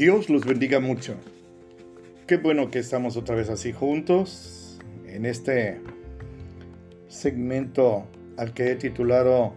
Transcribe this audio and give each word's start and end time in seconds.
Dios 0.00 0.30
los 0.30 0.46
bendiga 0.46 0.80
mucho. 0.80 1.14
Qué 2.26 2.38
bueno 2.38 2.70
que 2.70 2.78
estamos 2.78 3.18
otra 3.18 3.34
vez 3.34 3.50
así 3.50 3.70
juntos 3.70 4.78
en 5.04 5.26
este 5.26 5.78
segmento 7.08 8.06
al 8.38 8.54
que 8.54 8.72
he 8.72 8.76
titulado 8.76 9.52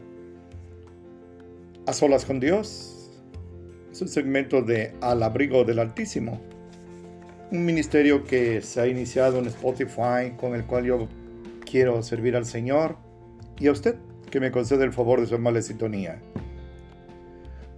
A 1.87 1.93
solas 1.93 2.25
con 2.25 2.41
Dios. 2.41 3.09
Es 3.89 4.01
un 4.01 4.09
segmento 4.09 4.61
de 4.61 4.93
Al 4.99 5.23
abrigo 5.23 5.63
del 5.63 5.79
Altísimo. 5.79 6.41
Un 7.49 7.63
ministerio 7.63 8.25
que 8.25 8.61
se 8.61 8.81
ha 8.81 8.87
iniciado 8.87 9.39
en 9.39 9.45
Spotify 9.45 10.33
con 10.35 10.55
el 10.55 10.65
cual 10.65 10.83
yo 10.83 11.07
quiero 11.63 12.03
servir 12.03 12.35
al 12.35 12.45
Señor 12.45 12.97
y 13.57 13.67
a 13.67 13.71
usted 13.71 13.95
que 14.29 14.41
me 14.41 14.51
concede 14.51 14.83
el 14.83 14.91
favor 14.91 15.21
de 15.21 15.27
su 15.27 15.35
amable 15.35 15.61
sintonía. 15.61 16.21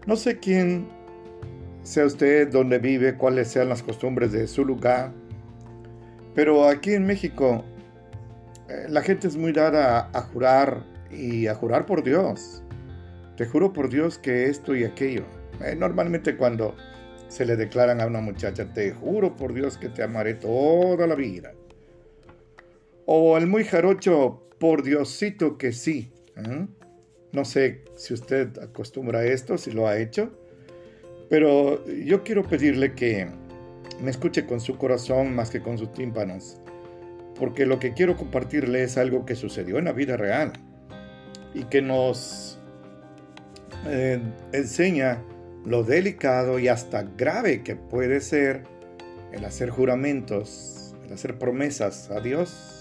No 0.07 0.15
sé 0.15 0.39
quién 0.39 1.04
sea 1.85 2.05
usted, 2.05 2.51
dónde 2.51 2.79
vive, 2.79 3.15
cuáles 3.15 3.49
sean 3.49 3.69
las 3.69 3.83
costumbres 3.83 4.31
de 4.31 4.47
su 4.47 4.65
lugar, 4.65 5.11
pero 6.33 6.67
aquí 6.67 6.93
en 6.93 7.05
México 7.05 7.63
eh, 8.67 8.87
la 8.89 9.03
gente 9.03 9.27
es 9.27 9.37
muy 9.37 9.51
dada 9.51 10.09
a, 10.11 10.21
jurar 10.21 10.83
y 11.11 11.45
a 11.45 11.53
jurar 11.53 11.85
por 11.85 12.03
Dios. 12.03 12.63
Te 13.37 13.45
juro 13.45 13.71
por 13.71 13.89
Dios 13.89 14.17
que 14.17 14.45
esto 14.45 14.75
y 14.75 14.83
aquello. 14.83 15.25
Eh, 15.63 15.75
normalmente 15.75 16.35
cuando 16.35 16.75
se 17.27 17.45
le 17.45 17.55
declaran 17.55 18.01
a 18.01 18.07
una 18.07 18.19
muchacha, 18.19 18.73
te 18.73 18.91
juro 18.91 19.35
por 19.35 19.53
Dios 19.53 19.77
que 19.77 19.89
te 19.89 20.01
amaré 20.01 20.33
toda 20.33 21.05
la 21.05 21.15
vida. 21.15 21.53
O 23.05 23.37
el 23.37 23.45
muy 23.45 23.63
jarocho, 23.63 24.41
por 24.59 24.81
Diosito 24.81 25.59
que 25.59 25.71
sí. 25.71 26.11
¿eh? 26.35 26.65
No 27.31 27.45
sé 27.45 27.83
si 27.95 28.15
usted 28.15 28.57
acostumbra 28.57 29.19
a 29.19 29.25
esto, 29.25 29.59
si 29.59 29.71
lo 29.71 29.87
ha 29.87 29.99
hecho, 29.99 30.31
pero 31.29 31.85
yo 31.87 32.23
quiero 32.23 32.43
pedirle 32.43 32.93
que 32.93 33.27
me 34.01 34.11
escuche 34.11 34.45
con 34.45 34.59
su 34.59 34.77
corazón 34.77 35.35
más 35.35 35.49
que 35.49 35.61
con 35.61 35.77
sus 35.77 35.93
tímpanos, 35.93 36.57
porque 37.39 37.65
lo 37.65 37.79
que 37.79 37.93
quiero 37.93 38.15
compartirle 38.15 38.83
es 38.83 38.97
algo 38.97 39.25
que 39.25 39.35
sucedió 39.35 39.77
en 39.77 39.85
la 39.85 39.93
vida 39.93 40.17
real 40.17 40.53
y 41.53 41.63
que 41.65 41.81
nos 41.81 42.59
eh, 43.87 44.19
enseña 44.51 45.21
lo 45.65 45.83
delicado 45.83 46.59
y 46.59 46.67
hasta 46.67 47.03
grave 47.03 47.63
que 47.63 47.75
puede 47.75 48.21
ser 48.21 48.63
el 49.31 49.45
hacer 49.45 49.69
juramentos, 49.69 50.95
el 51.05 51.13
hacer 51.13 51.37
promesas 51.37 52.11
a 52.11 52.19
Dios 52.19 52.75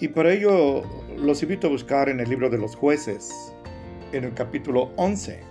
y 0.00 0.08
para 0.08 0.32
ello 0.32 0.82
los 1.18 1.42
invito 1.42 1.66
a 1.66 1.70
buscar 1.70 2.08
en 2.08 2.20
el 2.20 2.30
libro 2.30 2.48
de 2.48 2.56
los 2.56 2.74
jueces, 2.74 3.52
en 4.12 4.24
el 4.24 4.32
capítulo 4.32 4.92
11. 4.96 5.49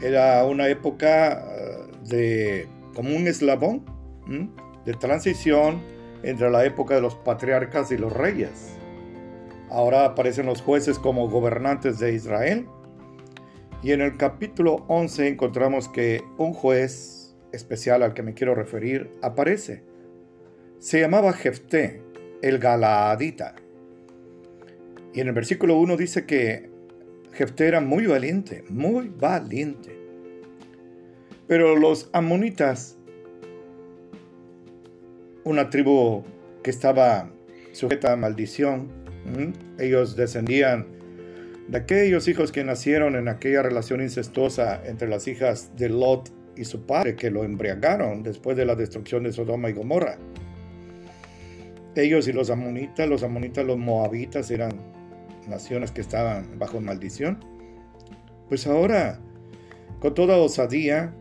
Era 0.00 0.44
una 0.44 0.68
época 0.68 1.44
eh, 1.56 1.90
de 2.04 2.68
como 2.94 3.14
un 3.16 3.26
eslabón 3.26 3.84
de 4.84 4.92
transición 4.94 5.80
entre 6.22 6.50
la 6.50 6.64
época 6.64 6.94
de 6.94 7.00
los 7.00 7.14
patriarcas 7.14 7.90
y 7.92 7.96
los 7.96 8.12
reyes. 8.12 8.74
Ahora 9.70 10.04
aparecen 10.04 10.46
los 10.46 10.62
jueces 10.62 10.98
como 10.98 11.28
gobernantes 11.28 11.98
de 11.98 12.12
Israel. 12.12 12.66
Y 13.82 13.92
en 13.92 14.00
el 14.00 14.16
capítulo 14.16 14.84
11 14.88 15.28
encontramos 15.28 15.88
que 15.88 16.22
un 16.36 16.52
juez 16.52 17.36
especial 17.52 18.02
al 18.02 18.14
que 18.14 18.22
me 18.22 18.34
quiero 18.34 18.54
referir 18.54 19.10
aparece. 19.22 19.84
Se 20.78 21.00
llamaba 21.00 21.32
Jefté 21.32 22.02
el 22.42 22.58
Galaadita. 22.58 23.54
Y 25.12 25.20
en 25.20 25.28
el 25.28 25.34
versículo 25.34 25.76
1 25.78 25.96
dice 25.96 26.26
que 26.26 26.67
Jefté 27.38 27.68
era 27.68 27.80
muy 27.80 28.04
valiente, 28.06 28.64
muy 28.68 29.08
valiente. 29.08 29.96
Pero 31.46 31.76
los 31.76 32.10
amonitas, 32.12 32.98
una 35.44 35.70
tribu 35.70 36.24
que 36.64 36.70
estaba 36.70 37.30
sujeta 37.70 38.12
a 38.12 38.16
maldición, 38.16 38.88
ellos 39.78 40.16
descendían 40.16 40.88
de 41.68 41.78
aquellos 41.78 42.26
hijos 42.26 42.50
que 42.50 42.64
nacieron 42.64 43.14
en 43.14 43.28
aquella 43.28 43.62
relación 43.62 44.00
incestuosa 44.00 44.84
entre 44.84 45.08
las 45.08 45.28
hijas 45.28 45.70
de 45.76 45.90
Lot 45.90 46.32
y 46.56 46.64
su 46.64 46.86
padre, 46.86 47.14
que 47.14 47.30
lo 47.30 47.44
embriagaron 47.44 48.24
después 48.24 48.56
de 48.56 48.64
la 48.64 48.74
destrucción 48.74 49.22
de 49.22 49.32
Sodoma 49.32 49.70
y 49.70 49.74
Gomorra 49.74 50.18
ellos 51.98 52.28
y 52.28 52.32
los 52.32 52.50
amonitas, 52.50 53.08
los 53.08 53.22
amonitas, 53.22 53.64
los 53.64 53.76
moabitas 53.76 54.50
eran 54.50 54.70
naciones 55.48 55.90
que 55.90 56.00
estaban 56.00 56.58
bajo 56.58 56.80
maldición. 56.80 57.44
Pues 58.48 58.66
ahora, 58.66 59.20
con 60.00 60.14
toda 60.14 60.36
osadía, 60.36 61.12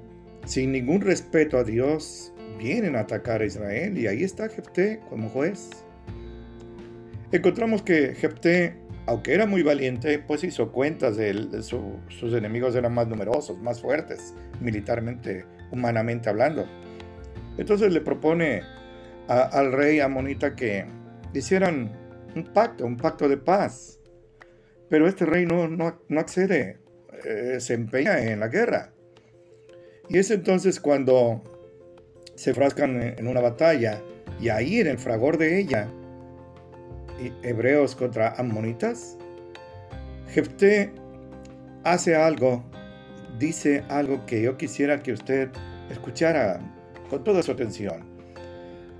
sin 0.45 0.71
ningún 0.71 1.01
respeto 1.01 1.57
a 1.57 1.63
Dios, 1.63 2.33
vienen 2.57 2.95
a 2.95 3.01
atacar 3.01 3.41
a 3.41 3.45
Israel 3.45 3.97
y 3.97 4.07
ahí 4.07 4.23
está 4.23 4.49
Jefté 4.49 4.99
como 5.09 5.29
juez. 5.29 5.69
Encontramos 7.31 7.81
que 7.81 8.15
Jefté, 8.15 8.77
aunque 9.05 9.33
era 9.33 9.45
muy 9.45 9.61
valiente, 9.61 10.19
pues 10.19 10.43
hizo 10.43 10.71
cuentas 10.71 11.17
de, 11.17 11.61
sus 11.61 12.33
enemigos 12.33 12.75
eran 12.75 12.93
más 12.93 13.07
numerosos, 13.07 13.59
más 13.59 13.81
fuertes, 13.81 14.33
militarmente, 14.61 15.45
humanamente 15.71 16.29
hablando. 16.29 16.65
Entonces 17.57 17.91
le 17.91 18.01
propone 18.01 18.61
al 19.27 19.73
rey 19.73 19.99
amonita 19.99 20.55
que 20.55 20.85
hicieran 21.33 21.91
un 22.35 22.45
pacto, 22.45 22.85
un 22.85 22.95
pacto 22.95 23.27
de 23.27 23.37
paz. 23.37 23.96
Pero 24.89 25.07
este 25.07 25.25
rey 25.25 25.45
no, 25.45 25.67
no, 25.67 26.19
accede, 26.19 26.79
eh, 27.25 27.57
se 27.59 27.73
empeña 27.73 28.19
en 28.19 28.39
la 28.39 28.47
guerra. 28.47 28.93
Y 30.09 30.17
es 30.17 30.31
entonces 30.31 30.79
cuando 30.79 31.43
se 32.35 32.53
frascan 32.53 33.01
en 33.01 33.27
una 33.27 33.41
batalla 33.41 34.01
y 34.39 34.49
ahí 34.49 34.79
en 34.79 34.87
el 34.87 34.97
fragor 34.97 35.37
de 35.37 35.59
ella, 35.59 35.89
hebreos 37.43 37.95
contra 37.95 38.29
amonitas, 38.35 39.17
Jefté 40.29 40.91
hace 41.83 42.15
algo, 42.15 42.63
dice 43.39 43.83
algo 43.89 44.25
que 44.25 44.41
yo 44.41 44.57
quisiera 44.57 45.01
que 45.01 45.13
usted 45.13 45.49
escuchara 45.89 46.59
con 47.09 47.23
toda 47.23 47.41
su 47.43 47.51
atención. 47.51 48.05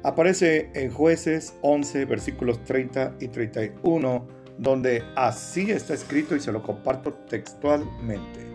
Aparece 0.03 0.69
en 0.73 0.91
jueces 0.91 1.55
11, 1.61 2.05
versículos 2.05 2.63
30 2.63 3.15
y 3.19 3.27
31, 3.27 4.27
donde 4.57 5.03
así 5.15 5.71
está 5.71 5.93
escrito 5.93 6.35
y 6.35 6.39
se 6.39 6.51
lo 6.51 6.63
comparto 6.63 7.13
textualmente. 7.13 8.47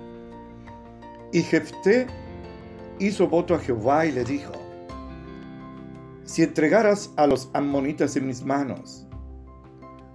Y 1.33 1.43
Jefté 1.43 2.07
hizo 2.99 3.29
voto 3.29 3.55
a 3.55 3.59
Jehová 3.59 4.07
y 4.07 4.13
le 4.13 4.25
dijo, 4.25 4.53
si 6.25 6.43
entregaras 6.43 7.13
a 7.17 7.27
los 7.27 7.51
amonitas 7.53 8.17
en 8.17 8.27
mis 8.27 8.45
manos, 8.45 9.07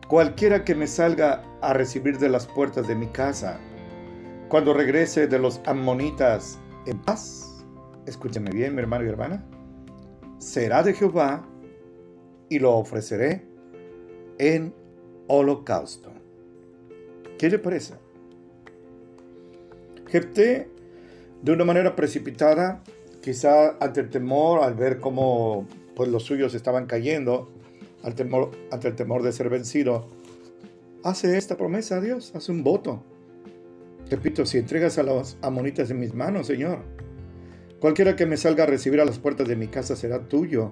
cualquiera 0.08 0.64
que 0.64 0.76
me 0.76 0.88
salga 0.88 1.44
a 1.62 1.74
recibir 1.74 2.18
de 2.18 2.30
las 2.30 2.48
puertas 2.48 2.88
de 2.88 2.96
mi 2.96 3.08
casa, 3.08 3.60
cuando 4.48 4.74
regrese 4.74 5.28
de 5.28 5.40
los 5.40 5.62
amonitas 5.66 6.58
en 6.86 7.00
paz, 7.00 7.66
escúchame 8.06 8.52
bien 8.52 8.76
mi 8.76 8.82
hermano 8.82 9.06
y 9.06 9.10
hermana, 9.10 9.44
será 10.38 10.84
de 10.84 10.94
Jehová 10.94 11.46
y 12.50 12.60
lo 12.60 12.76
ofreceré 12.76 13.46
en 14.38 14.74
holocausto. 15.28 16.12
¿Qué 17.38 17.50
le 17.50 17.60
parece? 17.60 17.96
Jefté, 20.08 20.70
de 21.42 21.52
una 21.52 21.66
manera 21.66 21.96
precipitada, 21.96 22.84
quizá 23.22 23.78
ante 23.80 24.02
el 24.02 24.10
temor, 24.10 24.64
al 24.64 24.74
ver 24.74 25.00
cómo 25.00 25.68
pues, 25.96 26.10
los 26.10 26.24
suyos 26.24 26.56
estaban 26.56 26.86
cayendo, 26.86 27.50
ante 28.04 28.24
el 28.88 28.96
temor 28.96 29.24
de 29.24 29.32
ser 29.32 29.50
vencido, 29.50 30.08
hace 31.04 31.38
esta 31.38 31.58
promesa 31.58 31.98
a 31.98 32.02
Dios, 32.02 32.34
hace 32.36 32.52
un 32.52 32.64
voto. 32.64 33.04
Repito, 34.10 34.46
si 34.46 34.58
entregas 34.58 34.98
a 34.98 35.04
los 35.04 35.38
amonitas 35.42 35.92
en 35.92 36.00
mis 36.00 36.14
manos, 36.14 36.48
Señor, 36.48 36.80
Cualquiera 37.80 38.16
que 38.16 38.26
me 38.26 38.38
salga 38.38 38.64
a 38.64 38.68
recibir 38.68 39.00
a 39.02 39.06
las 39.06 39.20
puertas 39.20 39.48
de 39.48 39.56
mi 39.56 39.68
casa 39.68 39.96
será 39.96 40.28
tuyo 40.28 40.72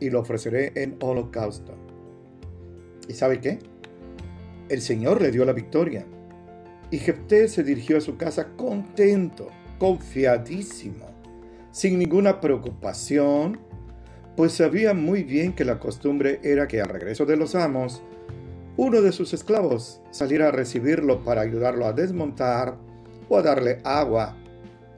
y 0.00 0.10
lo 0.10 0.18
ofreceré 0.18 0.72
en 0.74 0.96
holocausto. 1.00 1.74
¿Y 3.08 3.12
sabe 3.12 3.40
qué? 3.40 3.60
El 4.70 4.82
Señor 4.82 5.20
le 5.20 5.32
dio 5.32 5.44
la 5.44 5.52
victoria. 5.52 6.06
Y 6.92 6.98
Jefté 6.98 7.48
se 7.48 7.64
dirigió 7.64 7.98
a 7.98 8.00
su 8.00 8.16
casa 8.16 8.50
contento, 8.56 9.48
confiadísimo, 9.78 11.06
sin 11.72 11.98
ninguna 11.98 12.40
preocupación, 12.40 13.58
pues 14.36 14.52
sabía 14.52 14.94
muy 14.94 15.24
bien 15.24 15.54
que 15.54 15.64
la 15.64 15.80
costumbre 15.80 16.38
era 16.44 16.68
que 16.68 16.80
al 16.80 16.88
regreso 16.88 17.26
de 17.26 17.36
los 17.36 17.56
amos, 17.56 18.00
uno 18.76 19.02
de 19.02 19.10
sus 19.10 19.34
esclavos 19.34 20.00
saliera 20.12 20.48
a 20.48 20.52
recibirlo 20.52 21.24
para 21.24 21.40
ayudarlo 21.40 21.84
a 21.84 21.92
desmontar 21.92 22.76
o 23.28 23.38
a 23.38 23.42
darle 23.42 23.80
agua 23.82 24.36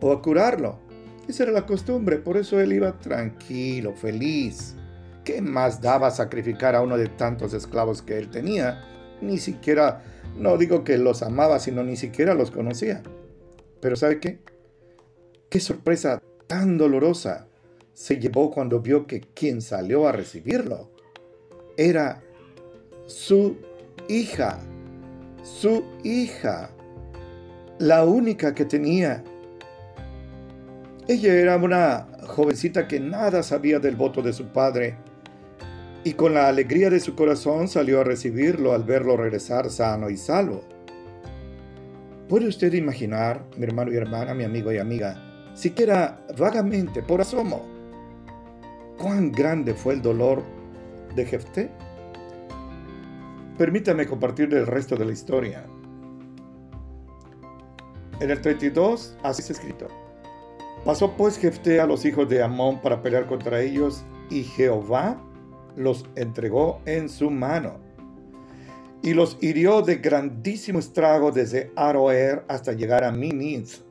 o 0.03 0.13
a 0.13 0.21
curarlo. 0.21 0.79
Esa 1.27 1.45
era 1.45 1.53
la 1.53 1.65
costumbre, 1.65 2.19
por 2.19 2.37
eso 2.37 2.61
él 2.61 2.75
iba 2.75 2.99
tranquilo, 2.99 3.95
feliz. 3.95 4.77
¿Qué 5.25 5.41
más 5.41 5.81
daba 5.81 6.11
sacrificar 6.11 6.75
a 6.75 6.83
uno 6.83 6.99
de 6.99 7.09
tantos 7.09 7.55
esclavos 7.55 8.03
que 8.03 8.19
él 8.19 8.29
tenía? 8.29 8.85
Ni 9.23 9.39
siquiera, 9.39 10.03
no 10.37 10.59
digo 10.59 10.85
que 10.85 10.99
los 10.99 11.23
amaba, 11.23 11.59
sino 11.61 11.83
ni 11.83 11.97
siquiera 11.97 12.35
los 12.35 12.51
conocía. 12.51 13.03
Pero 13.81 13.97
¿sabe 13.97 14.21
qué? 14.21 14.41
Qué 15.49 15.61
sorpresa 15.61 16.21
tan 16.47 16.77
dolorosa 16.77 17.47
se 17.95 18.19
llevó 18.19 18.51
cuando 18.51 18.81
vio 18.81 19.07
que 19.07 19.21
quien 19.21 19.63
salió 19.63 20.09
a 20.09 20.13
recibirlo 20.13 20.91
era 21.77 22.23
su 23.07 23.57
hija, 24.09 24.59
su 25.43 25.85
hija, 26.03 26.71
la 27.79 28.05
única 28.05 28.55
que 28.55 28.65
tenía. 28.65 29.23
Ella 31.09 31.35
era 31.35 31.57
una 31.57 32.09
jovencita 32.27 32.87
que 32.89 33.01
nada 33.01 33.43
sabía 33.43 33.79
del 33.79 33.97
voto 33.97 34.23
de 34.23 34.33
su 34.33 34.47
padre 34.47 34.97
y 36.05 36.15
con 36.15 36.35
la 36.35 36.49
alegría 36.49 36.91
de 36.91 37.01
su 37.01 37.15
corazón 37.15 37.69
salió 37.69 38.01
a 38.01 38.05
recibirlo 38.05 38.73
al 38.73 38.83
verlo 38.83 39.17
regresar 39.17 39.71
sano 39.71 40.11
y 40.11 40.17
salvo. 40.17 40.63
¿Puede 42.29 42.49
usted 42.49 42.73
imaginar, 42.73 43.45
mi 43.57 43.65
hermano 43.65 43.93
y 43.93 43.97
hermana, 43.97 44.35
mi 44.35 44.45
amigo 44.45 44.73
y 44.73 44.79
amiga, 44.79 45.23
siquiera 45.55 46.25
vagamente, 46.37 47.03
por 47.03 47.21
asomo, 47.21 47.67
cuán 48.99 49.31
grande 49.31 49.75
fue 49.75 49.95
el 49.95 50.03
dolor 50.03 50.43
de 51.15 51.25
Jefté? 51.25 51.71
Permítame 53.59 54.07
compartir 54.07 54.53
el 54.55 54.67
resto 54.67 54.97
de 54.97 55.05
la 55.05 55.13
historia. 55.13 55.67
En 58.19 58.31
el 58.31 58.41
32, 58.41 59.19
así 59.23 59.43
se 59.43 59.53
escrito. 59.53 59.87
Pasó 60.85 61.13
pues 61.17 61.39
Jefté 61.39 61.81
a 61.81 61.87
los 61.87 62.05
hijos 62.05 62.29
de 62.29 62.43
Amón 62.43 62.81
para 62.81 63.03
pelear 63.03 63.27
contra 63.27 63.61
ellos, 63.61 64.05
y 64.31 64.43
Jehová 64.43 65.23
los 65.77 66.07
entregó 66.17 66.81
en 66.87 67.09
su 67.09 67.31
mano. 67.31 67.81
Y 69.03 69.15
los 69.15 69.37
hirió 69.41 69.83
de 69.83 69.97
grandísimo 69.97 70.79
estrago 70.79 71.33
desde 71.33 71.73
Aroer 71.75 72.45
hasta 72.49 72.73
llegar 72.73 73.03
a 73.05 73.11
Miniz, 73.11 73.83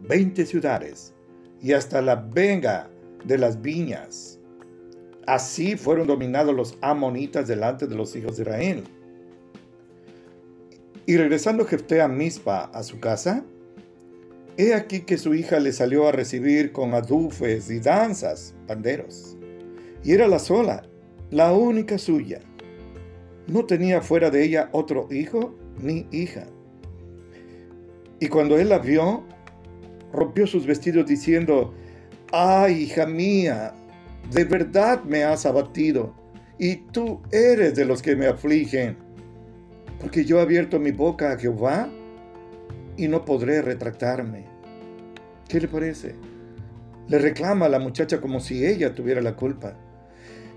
veinte 0.00 0.46
ciudades, 0.46 1.12
y 1.60 1.72
hasta 1.72 2.00
la 2.00 2.16
venga 2.16 2.88
de 3.24 3.36
las 3.36 3.60
viñas. 3.60 4.38
Así 5.26 5.76
fueron 5.76 6.06
dominados 6.06 6.54
los 6.54 6.78
amonitas 6.80 7.46
delante 7.46 7.86
de 7.86 7.94
los 7.94 8.16
hijos 8.16 8.36
de 8.36 8.42
Israel. 8.42 8.84
Y 11.06 11.16
regresando 11.16 11.66
Jefté 11.66 12.00
a 12.00 12.08
Mispa, 12.08 12.70
a 12.72 12.82
su 12.82 12.98
casa, 12.98 13.44
he 14.56 14.74
aquí 14.74 15.00
que 15.00 15.18
su 15.18 15.34
hija 15.34 15.60
le 15.60 15.72
salió 15.72 16.08
a 16.08 16.12
recibir 16.12 16.72
con 16.72 16.94
adufes 16.94 17.70
y 17.70 17.80
danzas, 17.80 18.54
panderos. 18.66 19.36
Y 20.02 20.12
era 20.12 20.28
la 20.28 20.38
sola, 20.38 20.82
la 21.30 21.52
única 21.52 21.98
suya. 21.98 22.40
No 23.46 23.64
tenía 23.64 24.00
fuera 24.00 24.30
de 24.30 24.44
ella 24.44 24.68
otro 24.72 25.08
hijo 25.10 25.54
ni 25.80 26.06
hija. 26.10 26.46
Y 28.18 28.28
cuando 28.28 28.58
él 28.58 28.68
la 28.68 28.78
vio, 28.78 29.24
rompió 30.12 30.46
sus 30.46 30.66
vestidos 30.66 31.06
diciendo, 31.06 31.72
ay, 32.32 32.82
hija 32.82 33.06
mía, 33.06 33.74
de 34.30 34.44
verdad 34.44 35.02
me 35.04 35.24
has 35.24 35.46
abatido, 35.46 36.14
y 36.58 36.76
tú 36.76 37.22
eres 37.32 37.74
de 37.74 37.84
los 37.84 38.02
que 38.02 38.16
me 38.16 38.26
afligen, 38.26 38.96
porque 40.00 40.24
yo 40.24 40.38
he 40.38 40.42
abierto 40.42 40.78
mi 40.78 40.90
boca 40.90 41.32
a 41.32 41.38
Jehová 41.38 41.88
y 42.96 43.08
no 43.08 43.24
podré 43.24 43.62
retractarme. 43.62 44.44
¿Qué 45.48 45.60
le 45.60 45.68
parece? 45.68 46.14
Le 47.08 47.18
reclama 47.18 47.66
a 47.66 47.70
la 47.70 47.78
muchacha 47.78 48.20
como 48.20 48.40
si 48.40 48.66
ella 48.66 48.94
tuviera 48.94 49.20
la 49.20 49.34
culpa. 49.34 49.76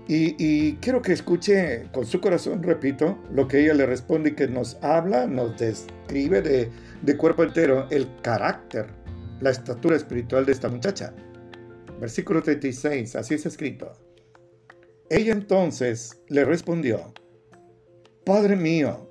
Y, 0.06 0.74
quiero 0.76 1.00
que 1.00 1.12
escuche 1.12 1.88
con 1.92 2.04
su 2.04 2.20
corazón, 2.20 2.62
repito, 2.62 3.18
lo 3.32 3.48
que 3.48 3.60
ella 3.60 3.72
le 3.72 3.86
responde 3.86 4.30
y 4.30 4.34
que 4.34 4.46
nos 4.46 4.76
habla, 4.82 5.26
nos 5.26 5.56
describe 5.58 6.42
de, 6.42 6.70
de 7.00 7.16
cuerpo 7.16 7.42
entero 7.42 7.86
el 7.90 8.06
carácter, 8.20 8.86
la 9.40 9.50
estatura 9.50 9.96
espiritual 9.96 10.44
de 10.44 10.52
esta 10.52 10.68
muchacha. 10.68 11.14
Versículo 12.00 12.42
36, 12.42 13.16
así 13.16 13.34
es 13.34 13.46
escrito. 13.46 13.92
Ella 15.08 15.32
entonces 15.32 16.20
le 16.28 16.44
respondió, 16.44 17.14
Padre 18.26 18.56
mío, 18.56 19.08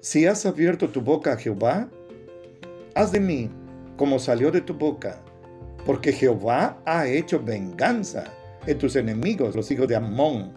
si 0.00 0.26
has 0.26 0.46
abierto 0.46 0.88
tu 0.88 1.00
boca 1.00 1.34
a 1.34 1.36
Jehová, 1.36 1.88
haz 2.94 3.12
de 3.12 3.20
mí 3.20 3.50
como 3.96 4.18
salió 4.18 4.50
de 4.50 4.60
tu 4.60 4.74
boca, 4.74 5.22
porque 5.84 6.12
Jehová 6.12 6.80
ha 6.86 7.06
hecho 7.06 7.40
venganza 7.40 8.32
en 8.66 8.78
tus 8.78 8.96
enemigos, 8.96 9.54
los 9.54 9.70
hijos 9.70 9.88
de 9.88 9.96
Amón. 9.96 10.52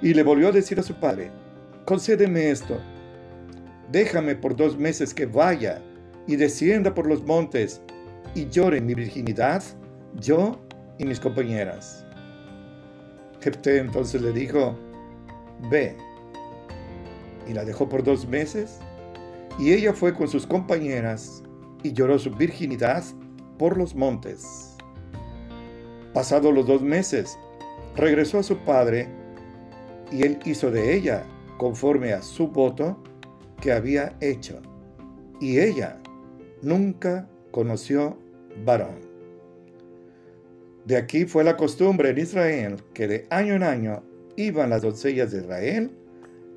Y 0.00 0.14
le 0.14 0.22
volvió 0.22 0.48
a 0.48 0.52
decir 0.52 0.78
a 0.80 0.82
su 0.82 0.94
padre, 0.94 1.30
concédeme 1.84 2.50
esto, 2.50 2.78
déjame 3.90 4.34
por 4.34 4.56
dos 4.56 4.76
meses 4.76 5.14
que 5.14 5.26
vaya 5.26 5.80
y 6.26 6.36
descienda 6.36 6.94
por 6.94 7.06
los 7.06 7.22
montes 7.24 7.80
y 8.34 8.48
llore 8.48 8.80
mi 8.80 8.94
virginidad 8.94 9.62
yo 10.20 10.60
y 10.98 11.04
mis 11.04 11.20
compañeras. 11.20 12.04
Jefté 13.40 13.78
entonces 13.78 14.22
le 14.22 14.32
dijo, 14.32 14.78
ve. 15.70 15.96
Y 17.48 17.52
la 17.52 17.64
dejó 17.64 17.88
por 17.88 18.04
dos 18.04 18.26
meses, 18.28 18.78
y 19.58 19.72
ella 19.72 19.92
fue 19.92 20.14
con 20.14 20.28
sus 20.28 20.46
compañeras 20.46 21.42
y 21.82 21.92
lloró 21.92 22.18
su 22.18 22.30
virginidad 22.30 23.02
por 23.58 23.76
los 23.76 23.94
montes. 23.94 24.71
Pasados 26.12 26.52
los 26.52 26.66
dos 26.66 26.82
meses, 26.82 27.38
regresó 27.96 28.38
a 28.38 28.42
su 28.42 28.58
padre, 28.58 29.08
y 30.10 30.22
él 30.22 30.38
hizo 30.44 30.70
de 30.70 30.94
ella 30.94 31.24
conforme 31.56 32.12
a 32.12 32.22
su 32.22 32.48
voto 32.48 33.02
que 33.60 33.72
había 33.72 34.16
hecho. 34.20 34.60
Y 35.40 35.58
ella 35.58 35.98
nunca 36.60 37.28
conoció 37.50 38.18
varón. 38.64 39.00
De 40.84 40.96
aquí 40.96 41.24
fue 41.24 41.44
la 41.44 41.56
costumbre 41.56 42.10
en 42.10 42.18
Israel 42.18 42.76
que 42.92 43.06
de 43.06 43.26
año 43.30 43.54
en 43.54 43.62
año 43.62 44.02
iban 44.36 44.70
las 44.70 44.82
doncellas 44.82 45.30
de 45.30 45.38
Israel 45.38 45.90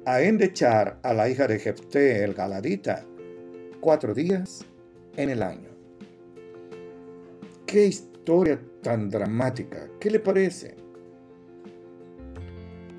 a 0.05 0.21
endechar 0.21 0.99
a 1.03 1.13
la 1.13 1.29
hija 1.29 1.47
de 1.47 1.59
Jefté 1.59 2.23
el 2.23 2.33
Galadita 2.33 3.05
cuatro 3.79 4.13
días 4.13 4.65
en 5.15 5.29
el 5.29 5.43
año. 5.43 5.69
Qué 7.67 7.85
historia 7.85 8.59
tan 8.85 9.09
dramática, 9.09 9.87
¿qué 9.99 10.11
le 10.11 10.19
parece? 10.19 10.75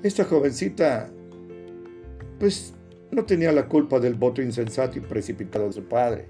Esta 0.03 0.25
jovencita, 0.25 1.09
pues 2.39 2.73
no 3.09 3.23
tenía 3.23 3.53
la 3.53 3.69
culpa 3.69 3.97
del 3.97 4.15
voto 4.15 4.41
insensato 4.41 4.97
y 4.97 5.01
precipitado 5.01 5.67
de 5.67 5.71
su 5.71 5.83
padre. 5.85 6.25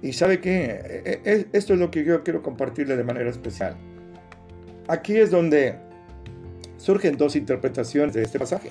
Y 0.00 0.14
sabe 0.14 0.40
qué, 0.40 0.80
e, 1.04 1.20
e, 1.30 1.46
esto 1.52 1.74
es 1.74 1.78
lo 1.78 1.90
que 1.90 2.04
yo 2.04 2.24
quiero 2.24 2.42
compartirle 2.42 2.96
de 2.96 3.04
manera 3.04 3.28
especial. 3.28 3.76
Aquí 4.88 5.18
es 5.18 5.30
donde 5.30 5.76
surgen 6.78 7.18
dos 7.18 7.36
interpretaciones 7.36 8.14
de 8.14 8.22
este 8.22 8.38
pasaje. 8.38 8.70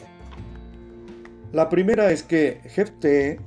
La 1.51 1.69
primera 1.69 2.11
es 2.11 2.23
que 2.23 2.61
Jefté, 2.65 3.39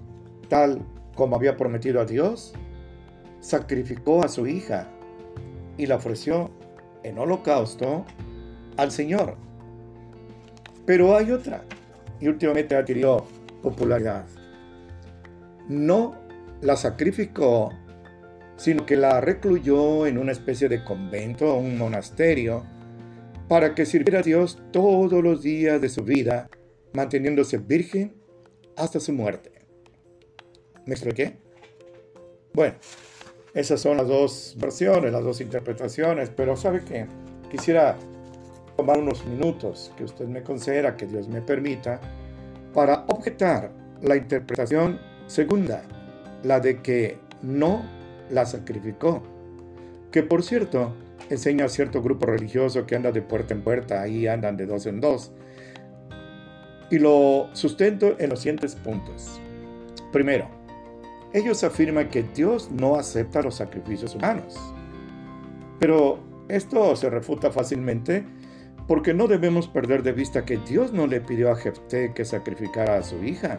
tal 0.48 0.80
como 1.16 1.34
había 1.34 1.56
prometido 1.56 2.00
a 2.00 2.04
Dios, 2.04 2.54
sacrificó 3.40 4.22
a 4.24 4.28
su 4.28 4.46
hija 4.46 4.92
y 5.76 5.86
la 5.86 5.96
ofreció 5.96 6.50
en 7.02 7.18
holocausto 7.18 8.04
al 8.76 8.90
Señor. 8.90 9.36
Pero 10.84 11.16
hay 11.16 11.32
otra, 11.32 11.64
y 12.20 12.28
últimamente 12.28 12.76
adquirió 12.76 13.24
popularidad. 13.62 14.26
No 15.68 16.14
la 16.60 16.76
sacrificó 16.76 17.72
sino 18.56 18.86
que 18.86 18.96
la 18.96 19.20
recluyó 19.20 20.06
en 20.06 20.18
una 20.18 20.32
especie 20.32 20.68
de 20.68 20.82
convento 20.82 21.54
o 21.54 21.58
un 21.58 21.76
monasterio 21.76 22.64
para 23.48 23.74
que 23.74 23.86
sirviera 23.86 24.20
a 24.20 24.22
Dios 24.22 24.58
todos 24.72 25.22
los 25.22 25.42
días 25.42 25.80
de 25.80 25.88
su 25.88 26.02
vida, 26.02 26.48
manteniéndose 26.92 27.58
virgen 27.58 28.16
hasta 28.76 28.98
su 28.98 29.12
muerte. 29.12 29.52
¿Me 30.86 30.94
expliqué? 30.94 31.36
Bueno, 32.52 32.76
esas 33.56 33.80
son 33.80 33.96
las 33.96 34.06
dos 34.06 34.54
versiones, 34.58 35.10
las 35.10 35.24
dos 35.24 35.40
interpretaciones, 35.40 36.28
pero 36.28 36.56
¿sabe 36.56 36.82
qué? 36.84 37.06
Quisiera 37.50 37.96
tomar 38.76 38.98
unos 38.98 39.24
minutos 39.24 39.90
que 39.96 40.04
usted 40.04 40.26
me 40.26 40.42
conceda, 40.42 40.94
que 40.94 41.06
Dios 41.06 41.26
me 41.26 41.40
permita, 41.40 41.98
para 42.74 43.06
objetar 43.08 43.70
la 44.02 44.14
interpretación 44.14 45.00
segunda, 45.26 45.82
la 46.42 46.60
de 46.60 46.82
que 46.82 47.18
no 47.40 47.82
la 48.30 48.44
sacrificó. 48.44 49.22
Que 50.12 50.22
por 50.22 50.42
cierto, 50.42 50.94
enseña 51.30 51.64
a 51.64 51.70
cierto 51.70 52.02
grupo 52.02 52.26
religioso 52.26 52.84
que 52.84 52.94
anda 52.94 53.10
de 53.10 53.22
puerta 53.22 53.54
en 53.54 53.62
puerta, 53.62 54.02
ahí 54.02 54.26
andan 54.26 54.58
de 54.58 54.66
dos 54.66 54.84
en 54.84 55.00
dos. 55.00 55.32
Y 56.90 56.98
lo 56.98 57.48
sustento 57.54 58.16
en 58.18 58.28
los 58.28 58.40
siguientes 58.40 58.74
puntos. 58.74 59.40
Primero, 60.12 60.55
ellos 61.32 61.64
afirman 61.64 62.08
que 62.08 62.22
Dios 62.22 62.70
no 62.70 62.96
acepta 62.96 63.42
los 63.42 63.56
sacrificios 63.56 64.14
humanos. 64.14 64.56
Pero 65.78 66.18
esto 66.48 66.96
se 66.96 67.10
refuta 67.10 67.50
fácilmente 67.50 68.24
porque 68.86 69.12
no 69.12 69.26
debemos 69.26 69.66
perder 69.68 70.02
de 70.02 70.12
vista 70.12 70.44
que 70.44 70.58
Dios 70.58 70.92
no 70.92 71.06
le 71.06 71.20
pidió 71.20 71.50
a 71.50 71.56
Jefté 71.56 72.12
que 72.14 72.24
sacrificara 72.24 72.98
a 72.98 73.02
su 73.02 73.22
hija, 73.24 73.58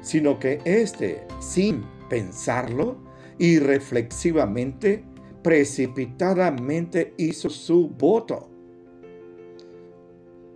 sino 0.00 0.38
que 0.38 0.60
éste, 0.64 1.22
sin 1.40 1.84
pensarlo, 2.10 2.96
y 3.38 3.58
reflexivamente 3.58 5.04
precipitadamente 5.42 7.14
hizo 7.16 7.50
su 7.50 7.88
voto. 7.88 8.48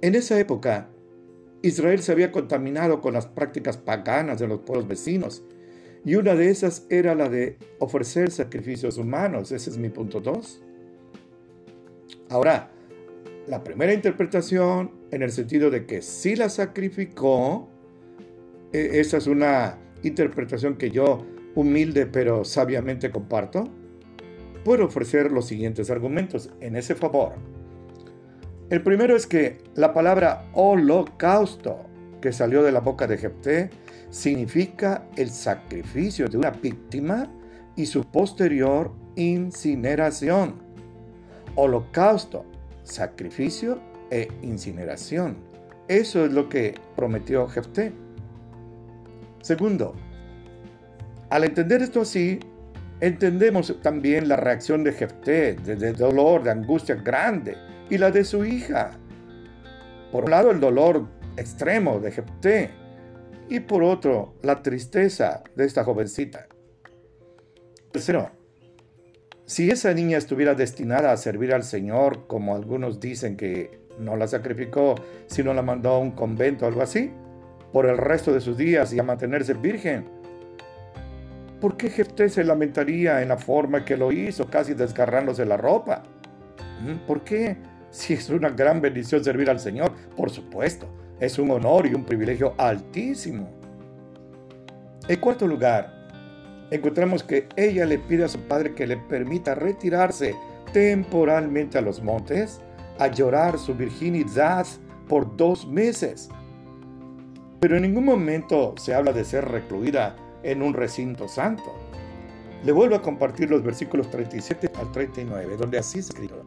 En 0.01 0.15
esa 0.15 0.39
época, 0.39 0.89
Israel 1.63 2.01
se 2.01 2.13
había 2.13 2.31
contaminado 2.31 3.01
con 3.01 3.15
las 3.15 3.27
prácticas 3.27 3.77
paganas 3.77 4.39
de 4.39 4.47
los 4.47 4.61
pueblos 4.61 4.87
vecinos 4.87 5.43
y 6.05 6.14
una 6.14 6.35
de 6.35 6.50
esas 6.50 6.87
era 6.90 7.14
la 7.14 7.28
de 7.28 7.59
ofrecer 7.78 8.31
sacrificios 8.31 8.99
humanos. 8.99 9.52
Ese 9.52 9.71
es 9.71 9.78
mi 9.78 9.88
punto 9.88 10.21
2. 10.21 10.62
Ahora, 12.31 12.71
la 13.47 13.64
primera 13.64 13.93
interpretación 13.93 14.90
en 15.11 15.23
el 15.23 15.33
sentido 15.33 15.71
de 15.71 15.87
que 15.87 16.02
sí 16.02 16.37
la 16.37 16.49
sacrificó, 16.49 17.69
e, 18.73 19.00
esa 19.00 19.17
es 19.17 19.26
una 19.26 19.78
interpretación 20.02 20.76
que 20.76 20.90
yo 20.90 21.25
humilde 21.55 22.07
pero 22.07 22.45
sabiamente 22.45 23.11
comparto, 23.11 23.64
puedo 24.64 24.85
ofrecer 24.85 25.33
los 25.33 25.47
siguientes 25.47 25.90
argumentos 25.90 26.50
en 26.61 26.76
ese 26.76 26.95
favor. 26.95 27.35
El 28.71 28.83
primero 28.83 29.17
es 29.17 29.26
que 29.26 29.59
la 29.75 29.95
palabra 29.95 30.45
holocausto 30.52 31.87
que 32.21 32.33
salió 32.33 32.62
de 32.62 32.73
la 32.73 32.81
boca 32.81 33.07
de 33.07 33.17
Jepté 33.17 33.71
significa 34.11 35.05
el 35.17 35.31
sacrificio 35.31 36.29
de 36.29 36.38
una 36.38 36.50
víctima 36.50 37.31
y 37.77 37.87
su 37.87 38.05
posterior 38.05 38.93
incineración. 39.17 40.55
Holocausto, 41.55 42.45
sacrificio 42.83 43.81
e 44.11 44.29
incineración. 44.43 45.37
Eso 45.88 46.25
es 46.25 46.33
lo 46.33 46.49
que 46.49 46.75
prometió 46.97 47.47
Jefté. 47.49 47.93
Segundo, 49.41 49.95
al 51.31 51.45
entender 51.45 51.83
esto 51.83 52.03
así, 52.03 52.41
entendemos 53.00 53.75
también 53.83 54.29
la 54.29 54.37
reacción 54.37 54.85
de 54.85 54.93
Jefté, 54.93 55.55
de, 55.55 55.93
dolor, 55.93 56.43
de 56.43 56.50
angustia 56.50 56.95
grande, 56.97 57.57
y 57.91 57.99
la 57.99 58.11
de 58.11 58.25
su 58.25 58.45
hija. 58.45 58.91
Por 60.12 60.25
un 60.25 60.31
lado, 60.31 60.50
el 60.50 60.61
dolor 60.61 61.07
extremo 61.37 62.00
de 62.00 62.12
Jefté, 62.12 62.71
y 63.49 63.61
por 63.61 63.83
otro, 63.83 64.35
la 64.43 64.62
tristeza 64.62 65.43
de 65.57 65.64
esta 65.64 65.85
jovencita. 65.85 66.49
Tercero, 67.90 68.31
si 69.47 69.71
esa 69.71 69.95
niña 69.95 70.19
estuviera 70.19 70.55
destinada 70.55 71.11
a 71.11 71.17
servir 71.17 71.55
al 71.55 71.62
Señor, 71.62 72.26
como 72.26 72.55
algunos 72.55 73.00
dicen 73.00 73.37
que 73.37 73.81
no 73.99 74.17
la 74.17 74.28
sacrificó, 74.28 74.95
sino 75.26 75.55
la 75.55 75.62
mandó 75.62 75.90
a 75.90 75.99
un 75.99 76.11
convento 76.11 76.64
o 76.64 76.69
algo 76.69 76.83
así, 76.83 77.11
por 77.73 77.87
el 77.87 77.97
resto 77.97 78.33
de 78.33 78.40
sus 78.40 78.57
días 78.57 78.93
y 78.93 78.99
a 78.99 79.02
mantenerse 79.02 79.55
virgen, 79.55 80.07
¿por 81.61 81.76
qué 81.76 81.88
Jefté 81.88 82.28
se 82.28 82.45
lamentaría 82.45 83.23
en 83.23 83.28
la 83.28 83.38
forma 83.38 83.85
que 83.85 83.97
lo 83.97 84.12
hizo, 84.12 84.50
casi 84.50 84.75
desgarrándose 84.75 85.47
la 85.47 85.57
ropa? 85.57 86.02
¿Mm? 86.83 87.07
¿Por 87.07 87.25
qué? 87.25 87.57
Si 87.90 88.12
es 88.12 88.28
una 88.28 88.50
gran 88.50 88.83
bendición 88.83 89.25
servir 89.25 89.49
al 89.49 89.61
Señor, 89.61 89.93
por 90.14 90.31
supuesto, 90.31 90.87
es 91.21 91.39
un 91.39 91.51
honor 91.51 91.87
y 91.87 91.95
un 91.95 92.05
privilegio 92.05 92.55
altísimo. 92.59 93.49
En 95.09 95.21
cuarto 95.21 95.47
lugar, 95.47 96.09
encontramos 96.71 97.23
que 97.23 97.49
ella 97.57 97.87
le 97.87 97.99
pide 97.99 98.25
a 98.25 98.29
su 98.29 98.41
padre 98.41 98.75
que 98.75 98.87
le 98.87 98.97
permita 98.97 99.55
retirarse 99.55 100.35
temporalmente 100.73 101.79
a 101.79 101.83
los 101.83 102.03
montes 102.03 102.61
a 102.99 103.09
llorar 103.09 103.59
su 103.59 103.75
virginidad 103.75 104.67
por 105.09 105.37
dos 105.37 105.67
meses. 105.67 106.29
Pero 107.61 107.77
en 107.77 107.83
ningún 107.83 108.05
momento 108.05 108.75
se 108.77 108.95
habla 108.95 109.13
de 109.13 109.25
ser 109.25 109.49
recluida 109.49 110.15
en 110.43 110.63
un 110.63 110.75
recinto 110.75 111.27
santo. 111.27 111.75
Le 112.65 112.73
vuelvo 112.73 112.97
a 112.97 113.03
compartir 113.03 113.51
los 113.51 113.63
versículos 113.63 114.11
37 114.11 114.71
al 114.79 114.93
39, 114.93 115.57
donde 115.57 115.79
así 115.79 116.03
se 116.03 116.11
escrito. 116.13 116.45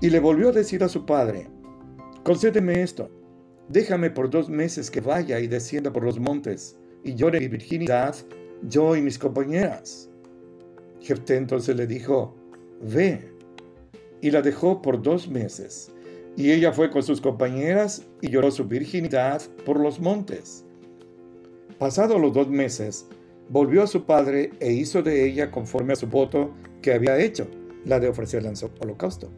Y 0.00 0.10
le 0.10 0.20
volvió 0.20 0.48
a 0.48 0.52
decir 0.52 0.82
a 0.82 0.88
su 0.88 1.06
padre, 1.06 1.48
concédeme 2.22 2.82
esto, 2.82 3.10
déjame 3.70 4.10
por 4.10 4.28
dos 4.28 4.50
meses 4.50 4.90
que 4.90 5.00
vaya 5.00 5.38
y 5.40 5.46
descienda 5.46 5.92
por 5.92 6.04
los 6.04 6.18
montes 6.18 6.76
y 7.04 7.14
llore 7.14 7.40
mi 7.40 7.48
virginidad, 7.48 8.14
yo 8.62 8.96
y 8.96 9.00
mis 9.00 9.18
compañeras. 9.18 10.10
Jefté 11.00 11.36
entonces 11.36 11.76
le 11.76 11.86
dijo, 11.86 12.34
ve, 12.82 13.32
y 14.20 14.30
la 14.30 14.42
dejó 14.42 14.82
por 14.82 15.00
dos 15.00 15.28
meses. 15.28 15.92
Y 16.36 16.50
ella 16.50 16.72
fue 16.72 16.90
con 16.90 17.02
sus 17.02 17.20
compañeras 17.20 18.06
y 18.20 18.28
lloró 18.28 18.50
su 18.50 18.64
virginidad 18.64 19.40
por 19.64 19.80
los 19.80 20.00
montes. 20.00 20.64
Pasados 21.78 22.20
los 22.20 22.32
dos 22.32 22.48
meses, 22.48 23.06
volvió 23.48 23.82
a 23.82 23.86
su 23.86 24.04
padre 24.04 24.50
e 24.60 24.72
hizo 24.72 25.02
de 25.02 25.26
ella 25.26 25.50
conforme 25.50 25.92
a 25.92 25.96
su 25.96 26.06
voto 26.06 26.52
que 26.82 26.92
había 26.92 27.18
hecho, 27.18 27.46
la 27.84 27.98
de 27.98 28.08
ofrecerle 28.08 28.48
en 28.48 28.54
holocausto. 28.80 29.30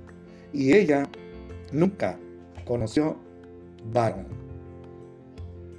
Y 0.53 0.73
ella 0.73 1.09
nunca 1.71 2.19
conoció 2.65 3.17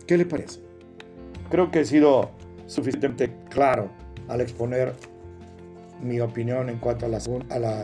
¿Qué 0.07 0.17
le 0.17 0.25
parece? 0.25 0.59
Creo 1.49 1.71
que 1.71 1.81
he 1.81 1.85
sido 1.85 2.31
suficientemente 2.67 3.33
claro 3.49 3.89
al 4.27 4.41
exponer 4.41 4.93
mi 6.01 6.19
opinión 6.19 6.69
en 6.69 6.77
cuanto 6.79 7.05
a 7.05 7.09
la, 7.09 7.19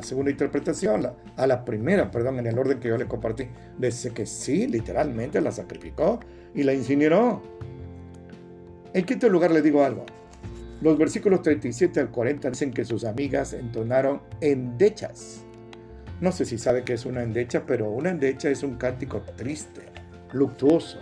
segunda 0.04 0.32
interpretación, 0.32 1.10
a 1.38 1.48
la 1.48 1.64
primera, 1.64 2.12
perdón, 2.12 2.40
en 2.40 2.48
el 2.48 2.58
orden 2.58 2.80
que 2.80 2.90
yo 2.90 2.98
le 2.98 3.06
compartí. 3.06 3.48
Dice 3.78 4.12
que 4.12 4.26
sí, 4.26 4.68
literalmente 4.68 5.42
la 5.42 5.52
sacrificó 5.52 6.20
y 6.54 6.64
la 6.64 6.74
incineró. 6.74 7.42
En 8.94 9.06
quinto 9.06 9.30
lugar 9.30 9.52
le 9.52 9.62
digo 9.62 9.84
algo. 9.84 10.06
Los 10.82 10.98
versículos 10.98 11.42
37 11.42 12.00
al 12.00 12.10
40 12.10 12.50
dicen 12.50 12.72
que 12.72 12.86
sus 12.86 13.04
amigas 13.04 13.54
entonaron 13.54 14.22
endechas. 14.42 15.44
No 16.22 16.32
sé 16.32 16.46
si 16.46 16.58
sabe 16.58 16.84
qué 16.84 16.94
es 16.94 17.06
una 17.06 17.24
endecha, 17.24 17.66
pero 17.66 17.90
una 17.90 18.10
endecha 18.10 18.50
es 18.50 18.64
un 18.64 18.76
cántico 18.76 19.22
triste, 19.38 19.82
luctuoso, 20.34 20.98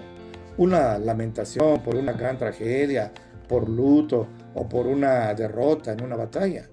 una 0.58 0.98
lamentación 0.98 1.82
por 1.84 1.96
una 1.96 2.14
gran 2.14 2.38
tragedia, 2.38 3.12
por 3.48 3.70
luto 3.70 4.28
o 4.54 4.68
por 4.68 4.88
una 4.88 5.34
derrota 5.34 5.94
en 5.94 6.04
una 6.04 6.16
batalla. 6.16 6.68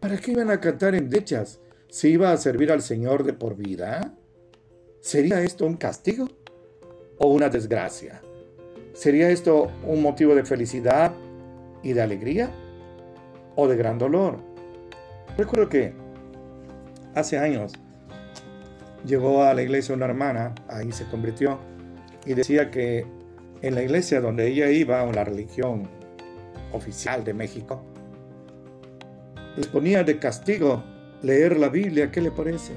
¿Para 0.00 0.16
qué 0.16 0.32
iban 0.32 0.50
a 0.50 0.60
cantar 0.60 0.94
endechas 0.94 1.60
si 1.88 2.10
iba 2.10 2.32
a 2.32 2.36
servir 2.36 2.72
al 2.72 2.82
Señor 2.82 3.24
de 3.24 3.32
por 3.32 3.56
vida? 3.56 4.14
¿Sería 5.00 5.42
esto 5.42 5.66
un 5.66 5.76
castigo 5.76 6.28
o 7.18 7.28
una 7.28 7.48
desgracia? 7.48 8.22
¿Sería 8.92 9.30
esto 9.30 9.70
un 9.86 10.02
motivo 10.02 10.34
de 10.34 10.44
felicidad 10.44 11.12
y 11.82 11.92
de 11.92 12.02
alegría 12.02 12.50
o 13.56 13.68
de 13.68 13.76
gran 13.76 13.98
dolor? 13.98 14.38
Recuerdo 15.36 15.68
que 15.68 15.94
hace 17.14 17.38
años 17.38 17.72
llegó 19.04 19.42
a 19.42 19.54
la 19.54 19.62
iglesia 19.62 19.94
una 19.94 20.06
hermana, 20.06 20.54
ahí 20.68 20.92
se 20.92 21.04
convirtió, 21.06 21.58
y 22.26 22.34
decía 22.34 22.70
que 22.70 23.06
en 23.62 23.74
la 23.74 23.82
iglesia 23.82 24.20
donde 24.20 24.48
ella 24.48 24.70
iba, 24.70 25.02
o 25.04 25.12
la 25.12 25.24
religión 25.24 25.88
oficial 26.72 27.24
de 27.24 27.34
México, 27.34 27.82
les 29.56 29.66
ponía 29.66 30.04
de 30.04 30.18
castigo 30.18 30.82
leer 31.22 31.58
la 31.58 31.68
Biblia. 31.68 32.10
¿Qué 32.10 32.20
le 32.20 32.30
parece? 32.30 32.72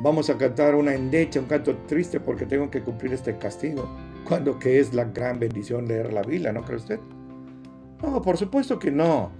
Vamos 0.00 0.28
a 0.28 0.36
cantar 0.36 0.74
una 0.74 0.94
endecha, 0.94 1.40
un 1.40 1.46
canto 1.46 1.74
triste 1.86 2.20
porque 2.20 2.44
tengo 2.44 2.70
que 2.70 2.82
cumplir 2.82 3.12
este 3.14 3.38
castigo. 3.38 3.88
Cuando 4.28 4.58
que 4.58 4.80
es 4.80 4.92
la 4.92 5.04
gran 5.04 5.38
bendición 5.38 5.86
leer 5.86 6.12
la 6.12 6.22
Biblia, 6.22 6.52
¿no 6.52 6.62
cree 6.62 6.76
usted? 6.76 7.00
No, 8.02 8.20
por 8.20 8.36
supuesto 8.36 8.78
que 8.78 8.90
no. 8.90 9.30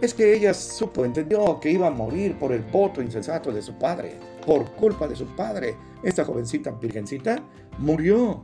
Es 0.00 0.12
que 0.12 0.34
ella 0.34 0.52
supo, 0.52 1.04
entendió 1.04 1.58
que 1.60 1.70
iba 1.70 1.86
a 1.86 1.90
morir 1.90 2.36
por 2.38 2.52
el 2.52 2.62
voto 2.62 3.00
insensato 3.00 3.52
de 3.52 3.62
su 3.62 3.78
padre, 3.78 4.18
por 4.44 4.70
culpa 4.72 5.08
de 5.08 5.16
su 5.16 5.26
padre. 5.36 5.76
Esta 6.02 6.24
jovencita 6.24 6.72
virgencita 6.72 7.42
murió. 7.78 8.42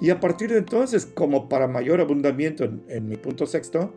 Y 0.00 0.10
a 0.10 0.18
partir 0.18 0.50
de 0.50 0.58
entonces, 0.58 1.06
como 1.06 1.48
para 1.48 1.68
mayor 1.68 2.00
abundamiento 2.00 2.64
en, 2.64 3.08
mi 3.08 3.16
punto 3.16 3.46
sexto, 3.46 3.94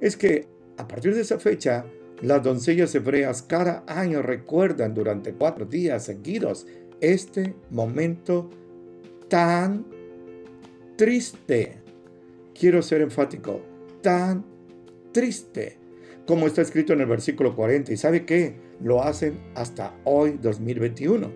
es 0.00 0.16
que 0.16 0.48
a 0.76 0.86
partir 0.86 1.14
de 1.14 1.22
esa 1.22 1.38
fecha, 1.38 1.86
las 2.20 2.42
doncellas 2.42 2.94
hebreas 2.94 3.42
cada 3.42 3.82
año 3.86 4.22
recuerdan 4.22 4.94
durante 4.94 5.32
cuatro 5.32 5.64
días 5.64 6.04
seguidos 6.04 6.66
este 7.00 7.54
momento 7.70 8.50
tan 9.28 9.86
triste. 10.96 11.82
Quiero 12.58 12.82
ser 12.82 13.02
enfático, 13.02 13.60
tan 14.02 14.44
triste, 15.12 15.78
como 16.26 16.46
está 16.46 16.62
escrito 16.62 16.92
en 16.92 17.00
el 17.00 17.06
versículo 17.06 17.54
40. 17.54 17.92
¿Y 17.92 17.96
sabe 17.96 18.24
qué? 18.26 18.56
Lo 18.82 19.02
hacen 19.02 19.38
hasta 19.54 19.94
hoy, 20.04 20.38
2021. 20.42 21.30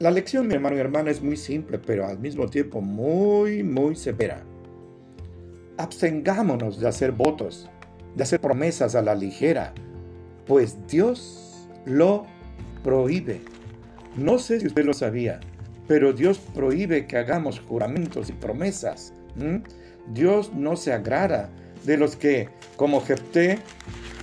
La 0.00 0.10
lección, 0.10 0.48
mi 0.48 0.54
hermano 0.54 0.76
y 0.76 0.80
hermana, 0.80 1.10
es 1.10 1.22
muy 1.22 1.36
simple, 1.36 1.78
pero 1.78 2.06
al 2.06 2.18
mismo 2.18 2.48
tiempo 2.48 2.80
muy, 2.80 3.62
muy 3.62 3.94
severa. 3.94 4.42
Abstengámonos 5.76 6.80
de 6.80 6.88
hacer 6.88 7.12
votos, 7.12 7.70
de 8.16 8.24
hacer 8.24 8.40
promesas 8.40 8.96
a 8.96 9.02
la 9.02 9.14
ligera, 9.14 9.72
pues 10.46 10.76
Dios 10.88 11.68
lo 11.86 12.26
prohíbe. 12.82 13.40
No 14.16 14.38
sé 14.38 14.58
si 14.58 14.66
usted 14.66 14.84
lo 14.84 14.92
sabía, 14.92 15.38
pero 15.86 16.12
Dios 16.12 16.38
prohíbe 16.38 17.06
que 17.06 17.16
hagamos 17.16 17.60
juramentos 17.60 18.28
y 18.28 18.32
promesas. 18.32 19.14
Dios 20.12 20.52
no 20.52 20.76
se 20.76 20.92
agrada 20.92 21.48
de 21.84 21.96
los 21.96 22.16
que, 22.16 22.48
como 22.76 23.00
Jepté, 23.00 23.58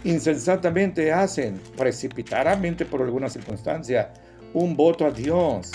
insensatamente 0.03 1.11
hacen, 1.11 1.59
precipitadamente 1.77 2.85
por 2.85 3.01
alguna 3.01 3.29
circunstancia, 3.29 4.13
un 4.53 4.75
voto 4.75 5.05
a 5.05 5.11
Dios 5.11 5.71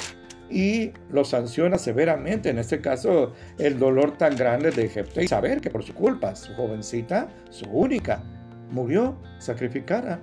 y 0.51 0.93
lo 1.11 1.25
sanciona 1.25 1.79
severamente. 1.79 2.51
En 2.51 2.59
este 2.59 2.81
caso, 2.81 3.33
el 3.59 3.79
dolor 3.79 4.17
tan 4.17 4.37
grande 4.37 4.71
de 4.71 4.89
Jepté 4.89 5.25
y 5.25 5.29
saber 5.29 5.61
que 5.61 5.71
por 5.71 5.83
su 5.83 5.95
culpa, 5.95 6.35
su 6.37 6.55
jovencita, 6.55 7.29
su 7.51 7.67
única, 7.71 8.23
murió 8.71 9.17
sacrificada. 9.39 10.21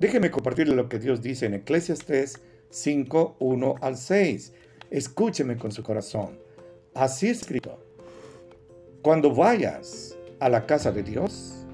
Déjeme 0.00 0.30
compartirle 0.30 0.74
lo 0.74 0.88
que 0.88 0.98
Dios 0.98 1.22
dice 1.22 1.46
en 1.46 1.54
Eclesiastes 1.54 2.42
5, 2.70 3.36
1 3.38 3.74
al 3.80 3.96
6. 3.96 4.52
Escúcheme 4.90 5.56
con 5.56 5.72
su 5.72 5.82
corazón. 5.82 6.38
Así 6.94 7.28
escrito. 7.28 7.82
Cuando 9.02 9.34
vayas 9.34 10.15
a 10.40 10.48
la 10.48 10.66
casa 10.66 10.92
de 10.92 11.02
Dios, 11.02 11.66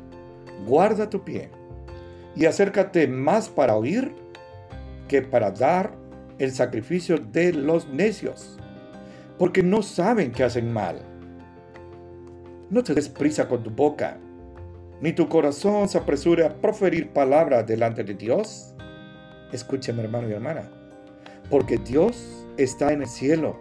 guarda 0.66 1.10
tu 1.10 1.24
pie 1.24 1.50
y 2.34 2.46
acércate 2.46 3.06
más 3.06 3.48
para 3.48 3.76
oír 3.76 4.14
que 5.08 5.22
para 5.22 5.50
dar 5.50 5.92
el 6.38 6.52
sacrificio 6.52 7.18
de 7.18 7.52
los 7.52 7.88
necios, 7.88 8.58
porque 9.38 9.62
no 9.62 9.82
saben 9.82 10.32
que 10.32 10.44
hacen 10.44 10.72
mal. 10.72 11.02
No 12.70 12.82
te 12.82 12.94
des 12.94 13.08
prisa 13.08 13.48
con 13.48 13.62
tu 13.62 13.70
boca, 13.70 14.16
ni 15.00 15.12
tu 15.12 15.28
corazón 15.28 15.88
se 15.88 15.98
apresure 15.98 16.46
a 16.46 16.54
proferir 16.60 17.10
palabras 17.10 17.66
delante 17.66 18.02
de 18.04 18.14
Dios. 18.14 18.74
Escúchame 19.52 20.02
hermano 20.02 20.28
y 20.28 20.32
hermana, 20.32 20.70
porque 21.50 21.76
Dios 21.76 22.46
está 22.56 22.92
en 22.92 23.02
el 23.02 23.08
cielo 23.08 23.56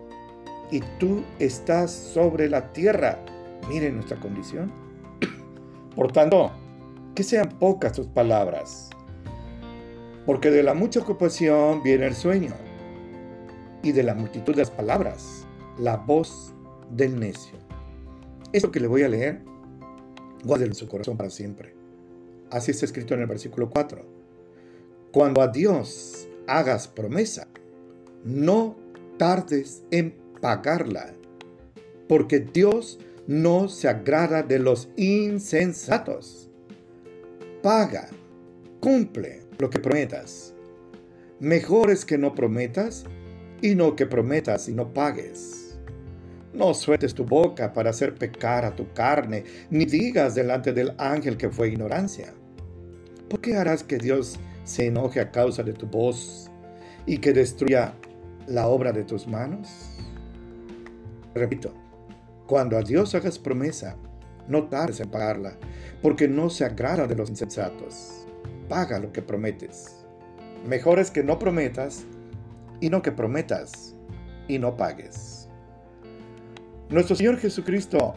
y 0.72 0.80
tú 1.00 1.24
estás 1.40 1.92
sobre 1.92 2.50
la 2.50 2.72
tierra. 2.72 3.20
Miren 3.68 3.96
nuestra 3.96 4.18
condición. 4.18 4.81
Por 5.96 6.12
tanto, 6.12 6.52
que 7.16 7.24
sean 7.24 7.50
pocas 7.60 7.94
tus 7.94 8.08
palabras, 8.08 8.90
porque 10.26 10.52
de 10.52 10.64
la 10.64 10.74
mucha 10.74 11.02
ocupación 11.02 11.84
viene 11.84 12.08
el 12.08 12.16
sueño, 12.16 12.54
y 13.84 13.92
de 13.92 14.04
la 14.04 14.14
multitud 14.14 14.54
de 14.54 14.62
las 14.62 14.72
palabras, 14.72 15.46
la 15.78 15.98
voz 15.98 16.54
del 16.92 17.20
necio. 17.20 17.58
Esto 18.54 18.72
que 18.72 18.80
le 18.80 18.88
voy 18.88 19.04
a 19.04 19.10
leer, 19.10 19.42
guárdelo 20.44 20.72
en 20.72 20.76
su 20.76 20.88
corazón 20.88 21.18
para 21.18 21.30
siempre. 21.30 21.74
Así 22.50 22.72
está 22.72 22.86
escrito 22.86 23.14
en 23.14 23.22
el 23.22 23.28
versículo 23.28 23.70
4. 23.70 24.06
Cuando 25.12 25.42
a 25.42 25.48
Dios 25.48 26.28
hagas 26.48 26.88
promesa, 26.88 27.48
no 28.24 28.76
tardes 29.18 29.84
en 29.92 30.16
pagarla, 30.42 31.14
porque 32.08 32.40
Dios 32.40 33.00
no 33.28 33.68
se 33.68 33.88
agrada 33.88 34.44
de 34.44 34.60
los 34.60 34.90
insensatos. 34.96 36.50
Paga, 37.62 38.10
cumple 38.80 39.42
lo 39.60 39.70
que 39.70 39.80
prometas. 39.80 40.54
Mejor 41.40 41.92
es 41.92 42.06
que 42.06 42.18
no 42.18 42.36
prometas 42.36 43.06
y 43.62 43.76
no 43.76 43.96
que 43.96 44.06
prometas 44.06 44.68
y 44.68 44.74
no 44.74 44.94
pagues. 44.94 45.78
No 46.54 46.74
sueltes 46.74 47.14
tu 47.14 47.24
boca 47.24 47.72
para 47.72 47.92
hacer 47.92 48.16
pecar 48.16 48.66
a 48.66 48.76
tu 48.76 48.92
carne, 48.94 49.46
ni 49.70 49.86
digas 49.86 50.36
delante 50.36 50.74
del 50.74 50.94
ángel 50.98 51.38
que 51.38 51.50
fue 51.50 51.70
ignorancia. 51.70 52.34
¿Por 53.30 53.40
qué 53.40 53.56
harás 53.56 53.84
que 53.84 53.98
Dios 53.98 54.38
se 54.66 54.88
enoje 54.88 55.22
a 55.22 55.32
causa 55.32 55.64
de 55.64 55.74
tu 55.74 55.88
voz 55.88 56.52
y 57.06 57.20
que 57.20 57.32
destruya 57.32 57.94
la 58.48 58.68
obra 58.68 58.92
de 58.92 59.04
tus 59.04 59.28
manos? 59.28 59.70
Repito, 61.34 61.74
cuando 62.52 62.78
a 62.78 62.82
Dios 62.82 63.16
hagas 63.16 63.40
promesa, 63.40 63.96
no 64.50 64.68
tardes 64.68 65.00
en 65.00 65.10
pagarla, 65.10 65.58
porque 66.02 66.28
no 66.28 66.50
se 66.50 66.66
agrada 66.66 67.08
de 67.08 67.16
los 67.16 67.30
insensatos. 67.30 68.28
Paga 68.68 69.00
lo 69.00 69.14
que 69.14 69.22
prometes. 69.22 70.04
Mejor 70.68 71.00
es 71.00 71.12
que 71.12 71.24
no 71.24 71.40
prometas 71.40 72.04
y 72.82 72.90
no 72.90 73.02
que 73.02 73.14
prometas 73.14 73.96
y 74.50 74.60
no 74.60 74.76
pagues. 74.76 75.48
Nuestro 76.90 77.16
Señor 77.16 77.38
Jesucristo, 77.38 78.16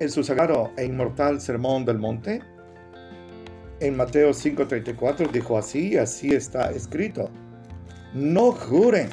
en 0.00 0.10
su 0.10 0.24
sagrado 0.24 0.72
e 0.76 0.84
inmortal 0.84 1.40
Sermón 1.40 1.84
del 1.84 2.00
Monte, 2.00 2.42
en 3.78 3.96
Mateo 3.96 4.30
5:34 4.30 5.30
dijo 5.30 5.56
así, 5.56 5.96
así 5.96 6.34
está 6.34 6.72
escrito, 6.72 7.30
no 8.12 8.50
juren, 8.50 9.08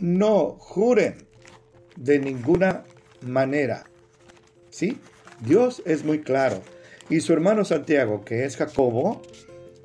no 0.00 0.56
juren 0.58 1.28
de 1.94 2.18
ninguna 2.18 2.82
manera. 3.24 3.84
¿Sí? 4.70 4.98
Dios 5.40 5.82
es 5.84 6.04
muy 6.04 6.20
claro. 6.20 6.60
Y 7.08 7.20
su 7.20 7.32
hermano 7.32 7.64
Santiago, 7.64 8.24
que 8.24 8.44
es 8.44 8.56
Jacobo, 8.56 9.20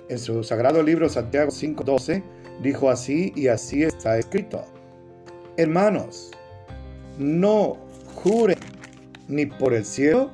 en 0.10 0.20
su 0.20 0.44
sagrado 0.44 0.82
libro 0.84 1.10
Santiago 1.10 1.52
5:12, 1.52 2.24
dijo 2.62 2.90
así 2.90 3.32
y 3.36 3.48
así 3.48 3.84
está 3.84 4.18
escrito. 4.18 4.66
Hermanos, 5.58 6.32
no 7.18 7.78
juren 8.16 8.58
ni 9.28 9.46
por 9.46 9.74
el 9.74 9.86
cielo, 9.86 10.32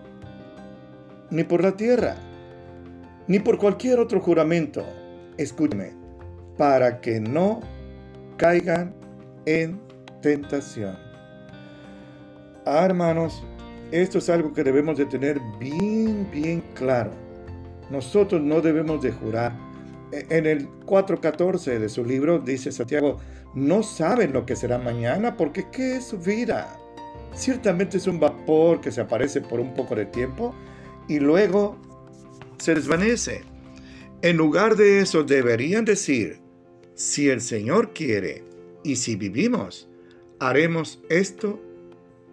ni 1.30 1.44
por 1.44 1.64
la 1.64 1.76
tierra, 1.76 2.16
ni 3.28 3.40
por 3.40 3.58
cualquier 3.58 4.00
otro 4.00 4.22
juramento. 4.22 4.86
Escúcheme, 5.38 5.92
para 6.58 7.02
que 7.02 7.20
no 7.20 7.60
caigan 8.38 8.96
en 9.46 9.80
tentación. 10.22 11.05
Ah, 12.66 12.86
hermanos, 12.86 13.44
esto 13.92 14.18
es 14.18 14.30
algo 14.30 14.54
que 14.54 14.64
debemos 14.64 14.98
de 14.98 15.06
tener 15.06 15.40
bien, 15.60 16.28
bien 16.32 16.64
claro. 16.74 17.12
Nosotros 17.90 18.42
no 18.42 18.62
debemos 18.62 19.02
de 19.02 19.12
jurar 19.12 19.54
en 20.12 20.46
el 20.46 20.70
4.14 20.86 21.80
de 21.80 21.90
su 21.90 22.06
libro 22.06 22.40
dice 22.40 22.72
Santiago, 22.72 23.20
no 23.54 23.84
saben 23.84 24.34
lo 24.34 24.46
que 24.46 24.56
será 24.56 24.78
mañana 24.78 25.36
porque 25.36 25.66
¿qué 25.72 25.98
es 25.98 26.06
su 26.06 26.18
vida? 26.20 26.78
Ciertamente 27.34 27.98
es 27.98 28.08
un 28.08 28.20
vapor 28.20 28.82
que 28.82 28.92
se 28.92 29.02
aparece 29.02 29.42
por 29.42 29.60
un 29.60 29.74
poco 29.74 29.96
de 29.96 30.06
tiempo 30.06 30.56
y 31.08 31.20
luego 31.20 31.78
se 32.58 32.76
desvanece. 32.76 33.44
En 34.22 34.38
lugar 34.38 34.76
de 34.76 35.02
eso 35.02 35.24
deberían 35.24 35.86
decir, 35.86 36.40
si 36.94 37.30
el 37.30 37.42
Señor 37.42 37.94
quiere 37.94 38.44
y 38.84 38.96
si 38.96 39.16
vivimos, 39.16 39.90
haremos 40.40 41.02
esto 41.10 41.60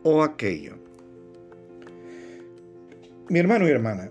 o 0.03 0.23
aquello. 0.23 0.75
Mi 3.29 3.39
hermano 3.39 3.67
y 3.67 3.71
hermana, 3.71 4.11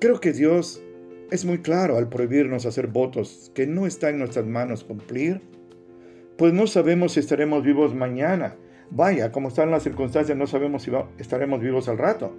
creo 0.00 0.20
que 0.20 0.32
Dios 0.32 0.82
es 1.30 1.44
muy 1.44 1.58
claro 1.58 1.96
al 1.98 2.08
prohibirnos 2.08 2.64
hacer 2.64 2.86
votos 2.86 3.50
que 3.54 3.66
no 3.66 3.86
está 3.86 4.08
en 4.08 4.18
nuestras 4.18 4.46
manos 4.46 4.84
cumplir, 4.84 5.42
pues 6.36 6.52
no 6.52 6.66
sabemos 6.66 7.12
si 7.12 7.20
estaremos 7.20 7.64
vivos 7.64 7.94
mañana. 7.94 8.56
Vaya, 8.90 9.32
como 9.32 9.48
están 9.48 9.70
las 9.70 9.82
circunstancias, 9.82 10.38
no 10.38 10.46
sabemos 10.46 10.82
si 10.84 10.92
estaremos 11.18 11.60
vivos 11.60 11.88
al 11.88 11.98
rato. 11.98 12.34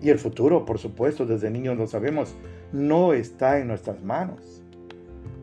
Y 0.00 0.10
el 0.10 0.18
futuro, 0.18 0.64
por 0.64 0.78
supuesto, 0.78 1.24
desde 1.24 1.50
niños 1.50 1.78
lo 1.78 1.86
sabemos, 1.86 2.36
no 2.72 3.14
está 3.14 3.58
en 3.58 3.68
nuestras 3.68 4.02
manos. 4.02 4.63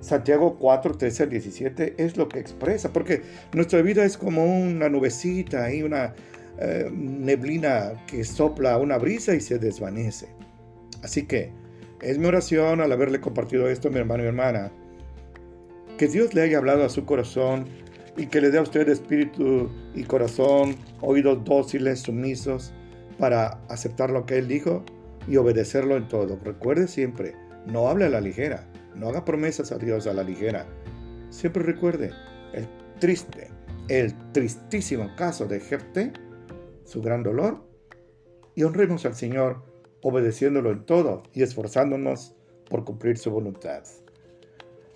Santiago 0.02 0.58
4, 0.60 0.98
13 0.98 1.24
al 1.24 1.30
17 1.30 1.96
es 1.98 2.18
lo 2.18 2.28
que 2.28 2.40
expresa, 2.40 2.92
porque 2.92 3.22
nuestra 3.54 3.82
vida 3.82 4.04
es 4.04 4.18
como 4.18 4.44
una 4.44 4.90
nubecita 4.90 5.72
y 5.74 5.84
una 5.84 6.14
eh, 6.60 6.90
neblina 6.92 7.94
que 8.08 8.24
sopla 8.24 8.78
una 8.78 8.98
brisa 8.98 9.34
y 9.36 9.40
se 9.40 9.60
desvanece. 9.60 10.28
Así 11.04 11.26
que 11.26 11.52
es 12.02 12.18
mi 12.18 12.26
oración 12.26 12.82
al 12.82 12.92
haberle 12.92 13.22
compartido 13.22 13.70
esto 13.70 13.88
a 13.88 13.92
mi 13.92 14.00
hermano 14.00 14.24
y 14.24 14.28
hermana. 14.28 14.72
Que 15.98 16.08
Dios 16.08 16.34
le 16.34 16.42
haya 16.42 16.58
hablado 16.58 16.84
a 16.84 16.90
su 16.90 17.06
corazón 17.06 17.66
y 18.18 18.26
que 18.26 18.42
le 18.42 18.50
dé 18.50 18.58
a 18.58 18.64
usted 18.64 18.90
espíritu 18.90 19.70
y 19.94 20.04
corazón, 20.04 20.76
oídos 21.00 21.44
dóciles, 21.46 22.00
sumisos, 22.00 22.74
para 23.20 23.60
aceptar 23.70 24.10
lo 24.10 24.26
que 24.26 24.40
Él 24.40 24.48
dijo 24.48 24.84
y 25.28 25.38
obedecerlo 25.38 25.96
en 25.96 26.08
todo. 26.08 26.40
Recuerde 26.44 26.88
siempre, 26.88 27.36
no 27.68 27.88
hable 27.88 28.06
a 28.06 28.10
la 28.10 28.20
ligera, 28.20 28.68
no 28.96 29.10
haga 29.10 29.26
promesas 29.26 29.72
a 29.72 29.78
Dios 29.78 30.08
a 30.08 30.14
la 30.14 30.24
ligera. 30.24 30.66
Siempre 31.30 31.64
recuerde 31.64 32.12
el 32.54 32.68
triste, 33.00 33.50
el 33.88 34.14
tristísimo 34.32 35.16
caso 35.16 35.46
de 35.46 35.60
Jefte, 35.60 36.14
su 36.84 37.02
gran 37.02 37.24
dolor, 37.24 37.64
y 38.56 38.64
honremos 38.64 39.06
al 39.06 39.16
Señor 39.16 39.64
obedeciéndolo 40.02 40.72
en 40.72 40.86
todo 40.86 41.24
y 41.34 41.44
esforzándonos 41.44 42.36
por 42.70 42.84
cumplir 42.84 43.18
su 43.18 43.32
voluntad. 43.32 43.84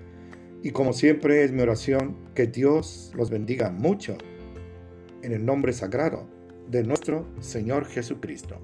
Y 0.66 0.72
como 0.72 0.94
siempre 0.94 1.44
es 1.44 1.52
mi 1.52 1.62
oración, 1.62 2.18
que 2.34 2.48
Dios 2.48 3.12
los 3.14 3.30
bendiga 3.30 3.70
mucho 3.70 4.18
en 5.22 5.32
el 5.32 5.46
nombre 5.46 5.74
sagrado 5.74 6.28
de 6.68 6.82
nuestro 6.82 7.28
Señor 7.40 7.86
Jesucristo. 7.86 8.60